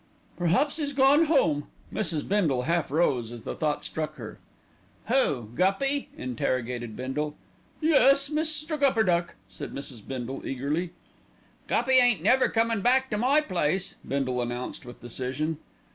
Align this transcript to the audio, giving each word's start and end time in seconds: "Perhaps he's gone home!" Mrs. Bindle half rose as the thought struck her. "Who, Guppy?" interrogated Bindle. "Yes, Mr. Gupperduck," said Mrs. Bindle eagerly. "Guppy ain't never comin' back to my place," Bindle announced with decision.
"Perhaps 0.35 0.77
he's 0.77 0.93
gone 0.93 1.25
home!" 1.25 1.67
Mrs. 1.93 2.27
Bindle 2.27 2.63
half 2.63 2.89
rose 2.89 3.31
as 3.31 3.43
the 3.43 3.53
thought 3.53 3.85
struck 3.85 4.15
her. 4.15 4.39
"Who, 5.09 5.51
Guppy?" 5.53 6.09
interrogated 6.17 6.95
Bindle. 6.95 7.35
"Yes, 7.81 8.27
Mr. 8.27 8.79
Gupperduck," 8.79 9.35
said 9.47 9.75
Mrs. 9.75 10.01
Bindle 10.07 10.43
eagerly. 10.43 10.89
"Guppy 11.67 11.97
ain't 11.99 12.23
never 12.23 12.49
comin' 12.49 12.81
back 12.81 13.11
to 13.11 13.17
my 13.19 13.41
place," 13.41 13.93
Bindle 14.03 14.41
announced 14.41 14.85
with 14.87 15.01
decision. 15.01 15.59